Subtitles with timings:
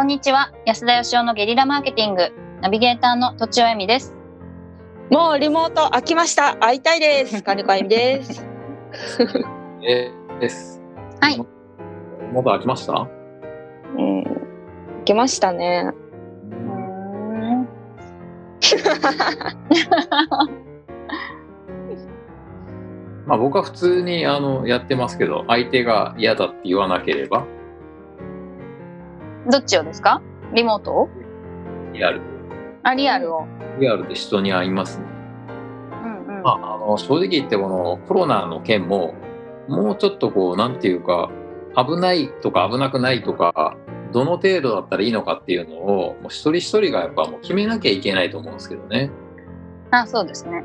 [0.00, 4.14] こんにちは安田義雄のゲリラマーケティングナビゲーターのとちおえみです
[5.10, 6.56] もうリモート飽きました。
[6.56, 7.42] 会いたいです。
[7.42, 8.42] 金子あゆみです。
[9.86, 10.80] えーです。
[11.20, 11.36] はい。
[12.32, 12.94] まだ開きました？
[12.94, 12.96] う
[14.00, 14.22] ん。
[14.22, 15.90] 飽きましたね。
[23.26, 27.44] まあ僕は普通にあのやってますけど、相手が嫌だって言わなければ、
[29.50, 30.22] どっちをですか？
[30.54, 31.08] リモートを？
[31.92, 32.20] リアル。
[32.82, 33.46] あリアルを、
[33.78, 35.04] リアルで人に会いますね。
[36.04, 39.14] うんうんまあ、あの正直言ってこのコロナの件も、
[39.68, 41.30] もうちょっとこう、なんていうか、
[41.76, 43.76] 危ないとか危なくないとか、
[44.12, 49.10] どの程度だったらいいのかっていうのを、もう一人一人がやっぱもう決めなきゃいけないと思うんですけどね。
[49.90, 50.62] あそうですね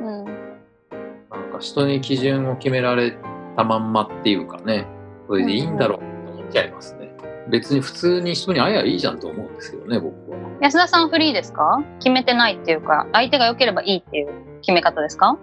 [0.00, 3.16] うんなんか人に基準を決められ
[3.56, 4.86] たまんまっていうかね、
[5.28, 7.03] それでいいんだろうと思っちゃいますね。
[7.48, 10.38] 別に普通に人に会えばいいじゃんと思うんですけどね、僕は。
[10.60, 11.82] 安田さんフリーですか？
[11.98, 14.28] 決めてないっていうか相手が良ければいいっていう
[14.62, 15.38] 決め方ですか？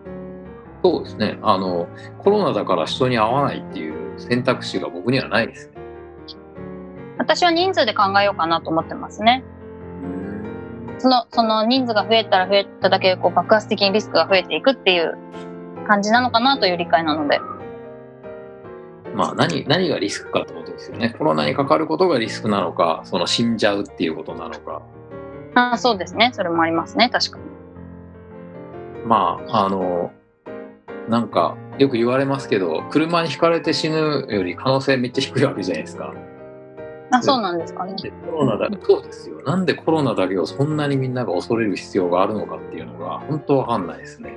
[0.83, 1.37] そうですね。
[1.43, 1.87] あの、
[2.19, 5.73] コロナだから人に会わないっていう選択肢が僕にはないですね。
[7.17, 9.43] 私は人数で考えようかなと思ってますね
[10.97, 15.15] そのその人数が増えたら増えただけこう爆発的にリスクが増えていくっていう
[15.87, 17.39] 感じなのかなという理解なので
[19.15, 21.15] まあ何、何がリスクかってことですよね。
[21.17, 24.81] コロナにかかることがリスクなのか、その死んじゃうっていうことなのか。
[25.55, 27.43] あそうですねそれもありますね確かに
[29.05, 30.11] まあ、あの、
[31.09, 36.13] なんか、よく言われますけど、車にひかれて死ぬより可能性めっちゃ低いわけじゃないですか。
[37.13, 37.95] あそうなんですかね
[38.25, 39.41] コロナだ、そうですよ。
[39.43, 44.33] なんでコロナだけをそんなにみんなが恐れる必要があるのかっていうのが、本当わかんないですね。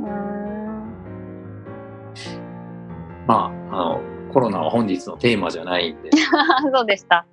[0.00, 0.54] うーん
[3.26, 4.00] まあ、あの、
[4.32, 6.10] コロナは本日のテーマじゃないんで、
[6.72, 7.26] そうでした。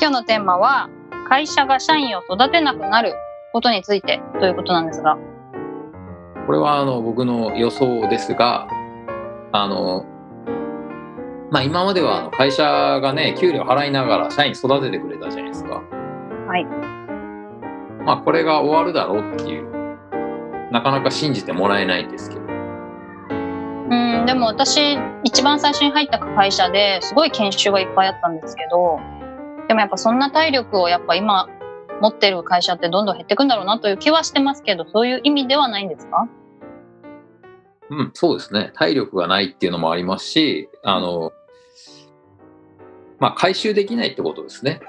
[0.00, 0.88] 今日のテーマは、
[1.28, 3.14] 会社が社員を育てなくなる
[3.52, 5.18] ことについてということなんですが。
[6.46, 8.68] これはあの僕の予想ですが、
[9.52, 10.06] あの、
[11.50, 15.82] まあ今まではあの会社がね、給料払いながら社員育ててくれたじゃないですか。
[16.46, 16.64] はい。
[18.04, 19.68] まあこれが終わるだろうっていう、
[20.70, 22.47] なかなか信じてもらえないんですけど。
[23.90, 28.98] うん、でも私、一番最初に入った会社ですごい研修がいっぱいあったんですけど、
[29.66, 31.48] でもやっぱそんな体力をやっぱ今
[32.00, 36.28] 持ってる会社ってどんどん減ってくんだろうなという気はしてますけど、そういう意味ではないんですか？
[37.90, 38.70] うん、そうですね。
[38.74, 41.32] 体力がないっていうのもありますし、あの、
[43.18, 44.80] まあ回収できないってことですね。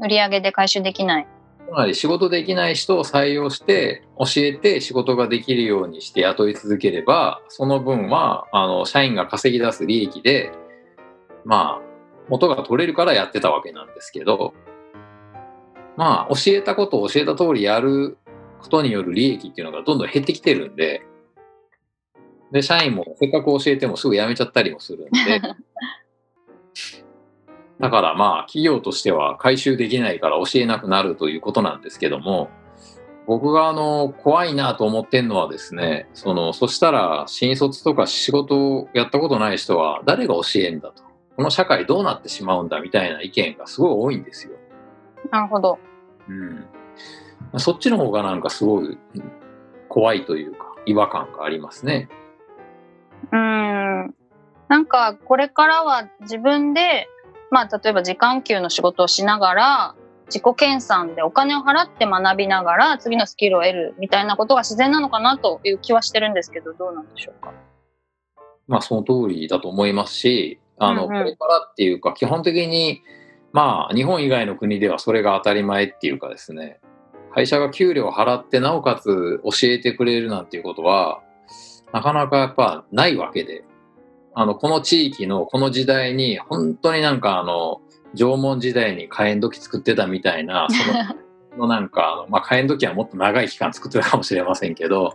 [0.00, 1.26] 売り上げで回収できない。
[1.66, 10.52] つまり仕事できない人を採用して教えて仕事ができるようにして雇い続ければその分はあの社員が稼ぎ出す利益で
[11.44, 11.86] まあ
[12.28, 14.54] 元が取れるからやってたわけなんですけど
[15.96, 18.16] まあ教えたことを教えた通りやる
[18.60, 21.02] ことによる利益っていうのがどんどん減ってきてるんで
[22.52, 25.42] で社員もせっかく教えてもすぐ辞めちゃったりもするんで
[27.80, 32.48] だからまあ企業としては回収できないから教えなくなるということなんですけども
[33.26, 41.02] 僕があの怖いなと思ってんのはですねそのそしたら新卒とか仕事をやったことない人は誰が教えんだと
[41.36, 44.54] この社会どうなってしまうんだみたいな意見がすごい多いんですよ。
[45.30, 45.78] なるほど。
[46.28, 46.64] うん、
[47.58, 48.98] そっちの方がなんかすごいうん
[49.88, 52.08] 怖いというか違和感がありますね。
[53.32, 54.14] うーん。
[54.68, 57.08] なんか、これからは自分で、
[57.50, 59.94] まあ、例えば時間給の仕事をしながら、
[60.26, 67.52] 自己研鑽でお金を払って学びながら次のスキルを得るみたいなことが自然なのかなという気はしてるんですけど、どうなんでしょうか？
[68.66, 71.22] まあその通りだと思いますし、あの、うんうん。
[71.22, 73.02] これからっていうか基本的に、
[73.52, 76.80] まあ日本以外の国ではそれが当たり前っていうかですね、
[77.32, 81.22] 会社が給料を払ってなおかつ教えてくれるなんていうことは、
[81.92, 83.62] なかなかやっぱないわけで、
[84.38, 87.80] あの、この地域のこの時代に本当になんかあの、
[88.14, 90.68] 縄文時代に火炎土器作ってたみたいな、
[91.56, 95.14] そののなんかまあ、火炎土器はもっと長い期間作ってたかもしれませんけど、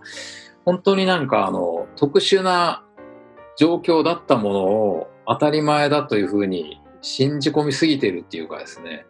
[0.66, 2.84] 本当になんかあの、特殊な
[3.58, 9.06] 状況だったものを当たり前だというふうに信じ込みすぎてるっていうかですね。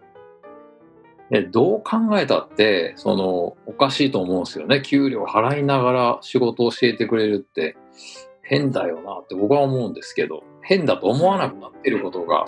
[1.30, 4.82] でどう考えたって、その、おかしいと思うんですよね。
[4.82, 7.78] 給料払いながら仕事を教えてくれるって
[8.52, 12.44] 変だよなって僕は思うんですけど、変だと思わなくなってることが、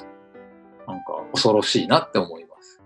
[0.85, 2.81] なんか恐ろしいなって思います。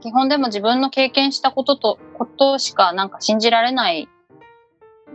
[0.00, 4.08] 基本でも自分の経験したことと、ことしかなんか信じられない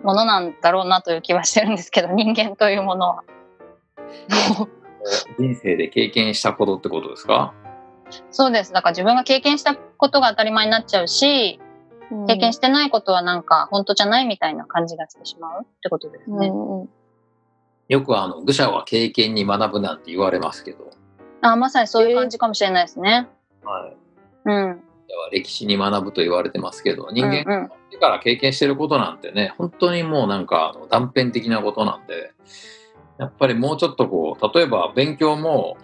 [0.04, 3.24] ものなんだろうなという気はしてるんですけど、人間というものは。
[5.40, 7.54] 人生で経験したことってことですか？
[8.30, 8.74] そうです。
[8.74, 11.62] だから自分が経験したことが当たり前になっちゃうし、
[12.28, 16.48] 経験してないことはなんか本当じゃないみたいな感じがしてしまうってことですね。
[16.48, 16.90] うんうん
[17.88, 20.90] よくあの、愚者は経験に学ぶなんて言われますけど、
[21.42, 23.28] あまさにそういう感じかもしれないですね。
[23.64, 23.98] はい。
[24.46, 24.82] うん。
[25.32, 32.34] 歴史に学ぶと言われてますけど、人間うんうん自ら経験してることなんてね、本当にもうなんかあの断片的なことなんで、
[33.18, 35.78] やっぱりもうちょっとこう、例えば勉強も、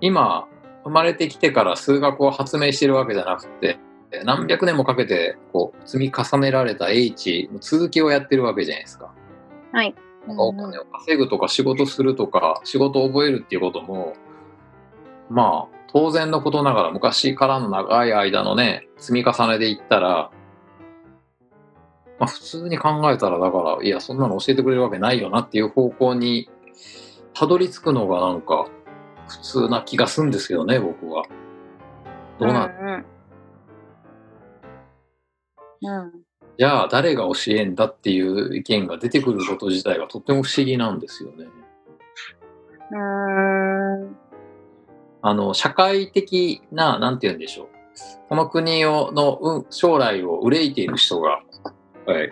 [0.00, 0.46] 今、
[0.84, 3.78] 生まれてきてから数学を発明してるわけじゃなくて、
[4.24, 9.12] 何百年もかけてこう積み重ねられた英知の続きをやってるわけじゃないですか。
[9.72, 9.94] はい。
[10.26, 14.14] なんかお金を稼ぐとか仕事するとか仕事を覚えるっていうことも
[15.28, 20.30] まあ当然のことながら昔からの長い間のね積み重ねでいったら、
[22.18, 26.50] まあ、普通に考えたらだからいやそんなの教えてくれるわけないよなっていう方向に
[27.34, 28.66] たどり着くのがなんか
[29.28, 31.24] 普通な気がするんですけどね僕は。
[32.40, 32.73] どうなん、
[36.56, 41.46] じゃあ誰が教えんだっていう意見が出てくること自体がとっても不思議なんですよね。
[42.90, 44.16] うーん。
[45.22, 47.68] あの、社会的な、なんて言うんでしょう。
[48.28, 51.40] この国をの、うん、将来を憂いている人が、
[52.06, 52.30] はい、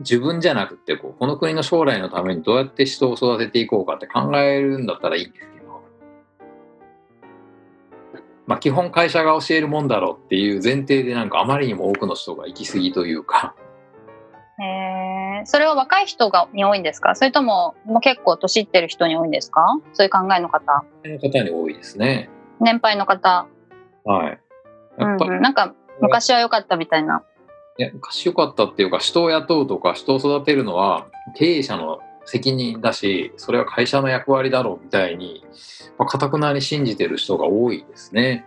[0.00, 5.53] 自分じゃなくてこう、この国の将来のためにどうやって人を育てていこうかって考えるんだったらいいんです
[8.46, 13.54] まあ、基本会社が教えるもんだろうっていう前提でなんかあまりにも多くの人が行き過ぎというか、
[14.60, 17.14] えー、それは若い人がに多いんですか？
[17.14, 19.64] それとももう結構年いってる人に多いんですか？
[19.94, 20.84] そういう考えの方。
[21.04, 22.28] の方に多いですね。
[22.60, 23.46] 年配の方、
[24.04, 24.38] はい。
[24.98, 27.24] やっぱり、なんか昔は良かったみたいな。
[27.78, 35.44] いや昔良かったっていうか人を雇うとか人を育てるのは経営者の責任だしそれは会社の役割だろうみたいに
[35.98, 38.44] かたくなに信じてる人が多いですね。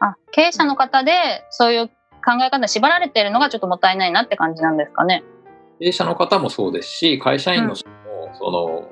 [0.00, 1.12] あ経営者の方で
[1.50, 1.92] そういう考
[2.44, 5.22] え方に縛られているのがちょっともったいないなって感じなんですかね。
[5.78, 8.90] 経営者の方もそうですし会社員の人も、その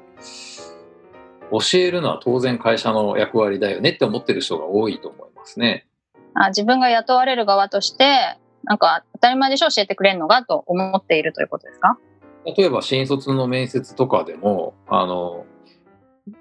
[1.60, 5.86] 教えるのは当然会社の役割だよねって思ってる人が多いと思いますね。
[6.34, 11.98] あ自分が雇われる側としてなんか当たり前でしょ教えてくれるのがと思っているということですか？
[12.44, 15.46] 例えば新卒の面接とかでもあの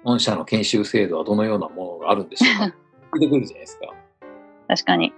[0.04, 2.76] 御社の研修制度はどのようなものがあるんでしょうか？
[3.14, 3.94] 聞いてくるじゃないですか。
[4.68, 5.12] 確かに。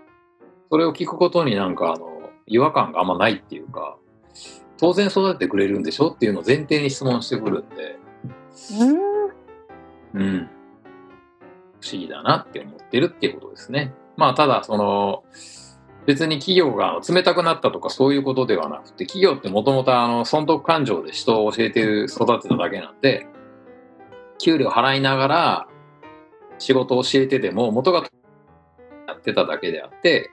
[0.71, 3.97] それを聞くことになんかあの違和感があんまないっていうか
[4.79, 7.99] 当然育ててくれるんでしょっていうのを前提に質問してくるんで、
[8.81, 9.17] うん
[10.15, 10.49] うん、
[11.81, 13.95] 不思議だなって思ってるっていうことですね。
[14.17, 15.25] まあただその
[16.07, 23.27] 別に企業が冷たくなったとかそういうことではなくて企業ってもともとあの損得感情で人を教えてる育てただけなんで
[24.39, 25.69] 給料払いながら
[26.59, 28.05] 仕事を教えてでも元が
[29.09, 30.31] やってただけであって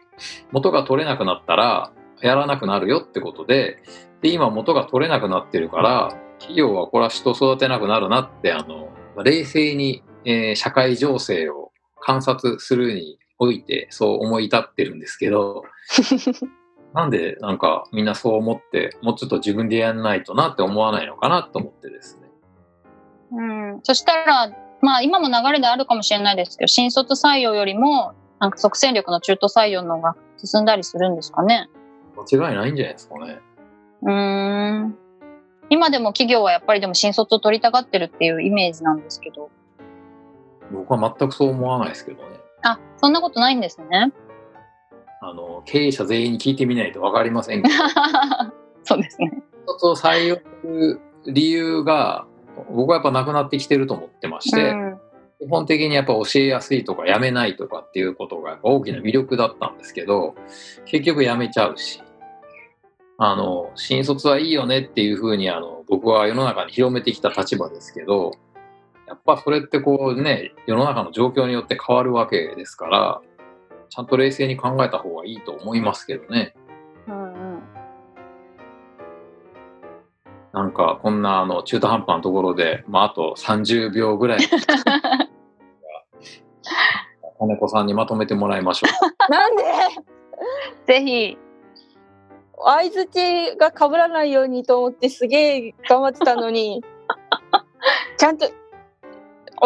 [0.52, 1.92] 元が取れなくなったら
[2.22, 3.82] やらなくなるよってことで
[4.22, 8.90] で今元が取れなくなってるから企業はこれは人を育てなくなるなってあの
[9.24, 15.64] 冷静に、えー社会情勢を観察するにおいてそう思い至ってるんですけど
[16.94, 22.24] なんでなんかみんなそう思ってもうちょっと自分でやんないとなって思わないのかなと思ってですね。
[23.34, 24.52] うん、そしたら、
[24.82, 31.70] まあ今も流れであるかもしれないですけど、新卒採用よりも、なんか即戦力の中途採用の方が進んだりするんですかね。
[32.16, 33.40] 間違いないんじゃないですかね。
[34.04, 34.98] うーん。
[35.70, 39.50] 今でも企業はやっぱりでも新卒を取りたがってるっていうイメージなんですけど。
[40.72, 42.43] 僕は全くそう思わないですけどね。
[42.64, 44.12] あ、そんなことないんですね。
[45.22, 47.76] あの経営者全員に聞いてみないと分かりませんけど
[48.84, 49.32] そうですね。
[49.66, 52.26] 一つを採用する理由が
[52.70, 55.00] 僕はやっぱなくなってきてると思ってまして、うん
[55.44, 60.36] 基本的にやっぱ教えやすいとかやめないとかっていうことが大きな魅力だったんですけど
[60.86, 62.02] 結局やめちゃうし
[63.18, 68.32] あの新卒はいいよねっていうふうにあの僕は世の中に広めてきた立場ですけど
[69.14, 73.22] やっぱそれってこうね世の中の状況によって変わるわけですから
[73.90, 76.56] ちゃんと冷静に考えた方がいいと思いますけどね。
[77.08, 77.62] うんうん。
[80.52, 84.40] なんかこんなあの中途半端なところで、まあ、あと30秒ぐらい。
[87.38, 89.32] 金子さんにまとめてもらいましょう。
[89.32, 89.64] なんで？
[90.88, 91.38] ぜひ、
[92.66, 96.84] 相づちが被らないようにと思ってすげえ頑張ってたのに。
[98.18, 98.63] ちゃんと俺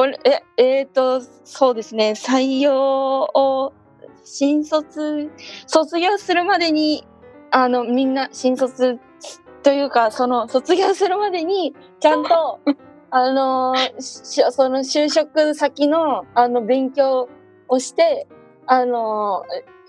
[0.06, 3.74] ええー、とそうですね採用を
[4.24, 5.32] 新卒
[5.66, 7.08] 卒業するまでに
[7.52, 9.00] あのみんな新卒
[9.64, 12.60] というかその卒業するまでにちゃんと
[13.10, 17.30] あのしその就職先のあの勉強
[17.70, 18.28] をして、
[18.66, 19.44] あの、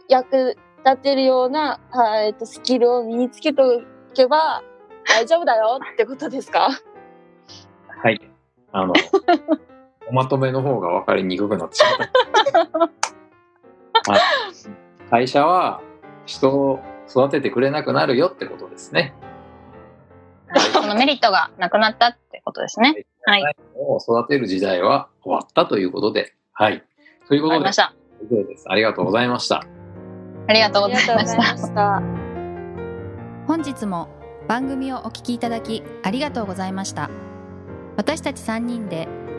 [0.08, 3.82] 役立てるような、あえっと、スキルを身につけてお
[4.14, 4.62] けば
[5.06, 6.70] 大丈夫だよってことですか？
[8.02, 8.20] はい。
[8.72, 8.92] あの、
[10.10, 12.78] おまとめの方が分かりにくくなってしまった。
[14.12, 14.20] はい
[15.10, 15.80] 会社は
[16.26, 19.14] 人を育ててくれなくなるよってことですね。
[20.72, 23.06] そのメリットがなくなったってことですね。
[23.24, 23.42] はい。
[23.42, 26.84] わを育てる時代は終わったということで、はい。
[27.26, 27.70] ということで。
[27.70, 28.64] 以上です。
[28.68, 29.64] ありがとうございました。
[30.46, 31.56] ありがとうございました。
[31.56, 32.02] した。
[33.46, 34.08] 本日も
[34.46, 37.08] 番組をお聞きいただきありがとうございました
[37.96, 39.08] 私たち3人で